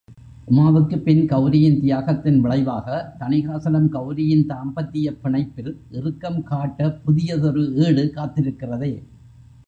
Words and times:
உமாவுக்குப் 0.47 1.03
பின் 1.03 1.27
கெளரியின் 1.29 1.75
தியாகத்தின் 1.79 2.39
விளைவாக, 2.39 2.87
தணிகாசலம் 3.19 3.89
கெளரியின் 3.91 4.45
தாம்பத்தியப் 4.47 5.19
பிணைப்பில் 5.23 5.71
இறுக்கம் 5.89 6.43
காட்ட 6.43 6.89
புதியதொரு 7.05 7.65
ஏடு 7.83 8.11
காத்திருக்கிறதே? 8.15 8.91